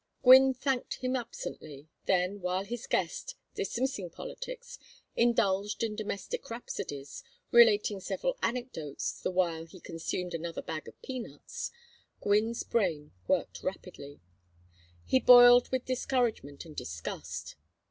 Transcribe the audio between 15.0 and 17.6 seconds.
He boiled with discouragement and disgust.